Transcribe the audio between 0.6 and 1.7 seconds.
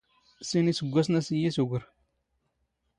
ⵉⵙⴳⴳⵯⴰⵙⵏ ⴰ ⵙ ⵉⵢⵉ